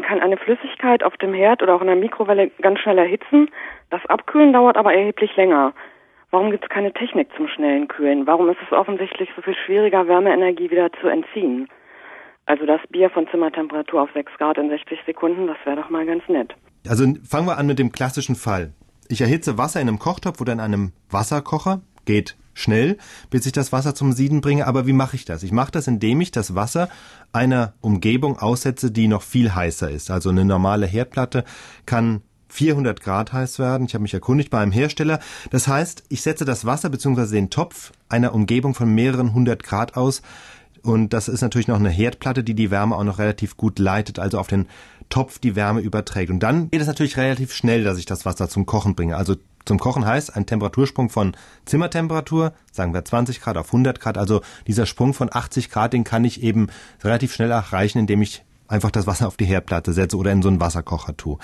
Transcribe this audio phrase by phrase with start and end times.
[0.00, 3.50] Man kann eine Flüssigkeit auf dem Herd oder auch in der Mikrowelle ganz schnell erhitzen.
[3.90, 5.74] Das Abkühlen dauert aber erheblich länger.
[6.30, 8.26] Warum gibt es keine Technik zum schnellen Kühlen?
[8.26, 11.68] Warum ist es offensichtlich so viel schwieriger, Wärmeenergie wieder zu entziehen?
[12.46, 16.06] Also das Bier von Zimmertemperatur auf 6 Grad in 60 Sekunden, das wäre doch mal
[16.06, 16.54] ganz nett.
[16.88, 18.72] Also fangen wir an mit dem klassischen Fall.
[19.10, 21.82] Ich erhitze Wasser in einem Kochtopf oder in einem Wasserkocher.
[22.06, 22.98] Geht schnell,
[23.30, 24.66] bis ich das Wasser zum Sieden bringe.
[24.66, 25.42] Aber wie mache ich das?
[25.42, 26.88] Ich mache das, indem ich das Wasser
[27.32, 30.10] einer Umgebung aussetze, die noch viel heißer ist.
[30.10, 31.44] Also eine normale Herdplatte
[31.86, 33.86] kann 400 Grad heiß werden.
[33.86, 35.20] Ich habe mich erkundigt bei einem Hersteller.
[35.50, 37.26] Das heißt, ich setze das Wasser bzw.
[37.26, 40.22] den Topf einer Umgebung von mehreren hundert Grad aus.
[40.82, 44.18] Und das ist natürlich noch eine Herdplatte, die die Wärme auch noch relativ gut leitet,
[44.18, 44.66] also auf den
[45.10, 46.30] Topf die Wärme überträgt.
[46.30, 49.16] Und dann geht es natürlich relativ schnell, dass ich das Wasser zum Kochen bringe.
[49.16, 54.18] Also zum Kochen heißt ein Temperatursprung von Zimmertemperatur, sagen wir 20 Grad auf 100 Grad.
[54.18, 56.68] Also dieser Sprung von 80 Grad, den kann ich eben
[57.02, 60.48] relativ schnell erreichen, indem ich einfach das Wasser auf die Herdplatte setze oder in so
[60.48, 61.38] einen Wasserkocher tue.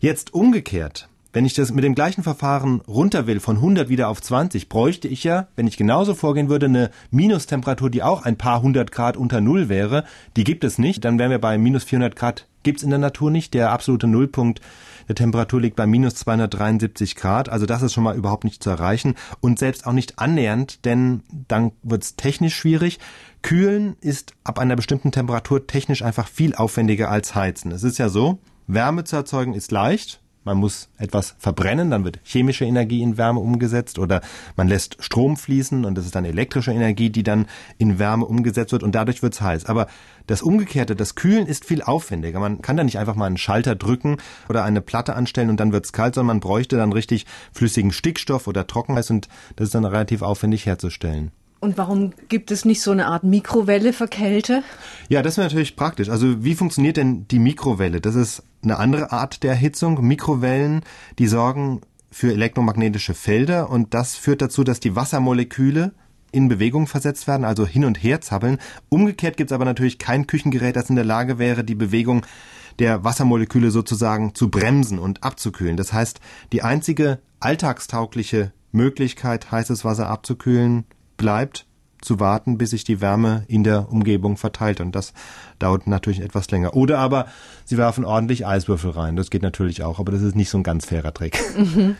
[0.00, 1.08] Jetzt umgekehrt.
[1.34, 5.08] Wenn ich das mit dem gleichen Verfahren runter will, von 100 wieder auf 20, bräuchte
[5.08, 9.16] ich ja, wenn ich genauso vorgehen würde, eine Minustemperatur, die auch ein paar hundert Grad
[9.16, 10.04] unter Null wäre.
[10.36, 11.06] Die gibt es nicht.
[11.06, 12.46] Dann wären wir bei minus 400 Grad.
[12.62, 13.54] Gibt's in der Natur nicht.
[13.54, 14.60] Der absolute Nullpunkt
[15.08, 17.48] der Temperatur liegt bei minus 273 Grad.
[17.48, 19.14] Also das ist schon mal überhaupt nicht zu erreichen.
[19.40, 22.98] Und selbst auch nicht annähernd, denn dann wird's technisch schwierig.
[23.42, 27.72] Kühlen ist ab einer bestimmten Temperatur technisch einfach viel aufwendiger als heizen.
[27.72, 30.21] Es ist ja so, Wärme zu erzeugen ist leicht.
[30.44, 34.20] Man muss etwas verbrennen, dann wird chemische Energie in Wärme umgesetzt oder
[34.56, 37.46] man lässt Strom fließen und das ist dann elektrische Energie, die dann
[37.78, 39.66] in Wärme umgesetzt wird und dadurch wird's heiß.
[39.66, 39.86] Aber
[40.26, 42.40] das Umgekehrte, das Kühlen ist viel aufwendiger.
[42.40, 44.16] Man kann da nicht einfach mal einen Schalter drücken
[44.48, 48.46] oder eine Platte anstellen und dann wird's kalt, sondern man bräuchte dann richtig flüssigen Stickstoff
[48.46, 51.30] oder Trockenheit und das ist dann relativ aufwendig herzustellen.
[51.62, 54.64] Und warum gibt es nicht so eine Art Mikrowelle für Kälte?
[55.08, 56.08] Ja, das wäre natürlich praktisch.
[56.08, 58.00] Also wie funktioniert denn die Mikrowelle?
[58.00, 60.04] Das ist eine andere Art der Erhitzung.
[60.04, 60.80] Mikrowellen,
[61.20, 65.92] die sorgen für elektromagnetische Felder und das führt dazu, dass die Wassermoleküle
[66.32, 68.58] in Bewegung versetzt werden, also hin und her zappeln.
[68.88, 72.26] Umgekehrt gibt es aber natürlich kein Küchengerät, das in der Lage wäre, die Bewegung
[72.80, 75.76] der Wassermoleküle sozusagen zu bremsen und abzukühlen.
[75.76, 76.18] Das heißt,
[76.50, 80.86] die einzige alltagstaugliche Möglichkeit, heißes Wasser abzukühlen,
[81.22, 81.66] bleibt
[82.00, 84.80] zu warten, bis sich die Wärme in der Umgebung verteilt.
[84.80, 85.12] Und das
[85.60, 86.74] dauert natürlich etwas länger.
[86.74, 87.26] Oder aber
[87.64, 89.14] sie werfen ordentlich Eiswürfel rein.
[89.14, 91.38] Das geht natürlich auch, aber das ist nicht so ein ganz fairer Trick.
[91.56, 91.96] Mhm.